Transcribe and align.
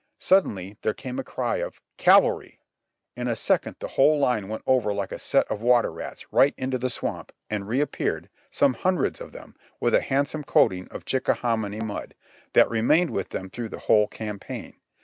Suddenly 0.17 0.77
there 0.81 0.95
came 0.95 1.19
a 1.19 1.23
cry 1.23 1.57
of 1.57 1.79
"Cavalry!" 1.97 2.59
In 3.15 3.27
a 3.27 3.35
second 3.35 3.75
the 3.77 3.87
whole 3.89 4.17
line 4.17 4.47
went 4.47 4.63
over 4.65 4.95
like 4.95 5.11
a 5.11 5.19
set 5.19 5.45
of 5.47 5.61
water 5.61 5.91
rats, 5.91 6.33
right 6.33 6.55
into 6.57 6.79
the 6.79 6.89
swamp, 6.89 7.31
and 7.51 7.67
reappeared, 7.67 8.27
some 8.49 8.73
hun 8.73 8.95
dreds 8.95 9.21
of 9.21 9.31
them, 9.31 9.55
with 9.79 9.93
a 9.93 10.01
handsome 10.01 10.43
coating 10.43 10.87
of 10.87 11.05
Chickahominy 11.05 11.81
mud, 11.81 12.15
that 12.53 12.67
remained 12.67 13.11
with 13.11 13.29
them 13.29 13.47
through 13.51 13.69
the 13.69 13.77
whole 13.77 14.07
campaign. 14.07 14.73